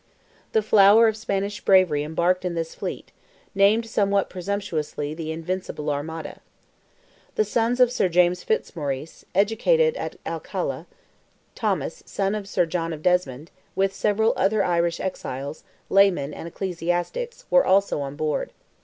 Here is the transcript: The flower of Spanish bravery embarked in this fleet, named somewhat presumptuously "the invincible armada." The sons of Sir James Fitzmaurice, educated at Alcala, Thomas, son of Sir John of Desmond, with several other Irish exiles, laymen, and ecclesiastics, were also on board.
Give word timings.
The 0.53 0.63
flower 0.63 1.07
of 1.07 1.15
Spanish 1.15 1.61
bravery 1.63 2.01
embarked 2.03 2.43
in 2.43 2.55
this 2.55 2.73
fleet, 2.73 3.11
named 3.53 3.85
somewhat 3.85 4.31
presumptuously 4.31 5.13
"the 5.13 5.31
invincible 5.31 5.91
armada." 5.91 6.39
The 7.35 7.45
sons 7.45 7.79
of 7.79 7.91
Sir 7.91 8.09
James 8.09 8.41
Fitzmaurice, 8.41 9.25
educated 9.35 9.95
at 9.97 10.15
Alcala, 10.25 10.87
Thomas, 11.53 12.01
son 12.07 12.33
of 12.33 12.47
Sir 12.49 12.65
John 12.65 12.93
of 12.93 13.03
Desmond, 13.03 13.51
with 13.75 13.93
several 13.93 14.33
other 14.35 14.63
Irish 14.63 14.99
exiles, 14.99 15.63
laymen, 15.87 16.33
and 16.33 16.47
ecclesiastics, 16.47 17.45
were 17.51 17.63
also 17.63 17.99
on 18.01 18.15
board. 18.15 18.53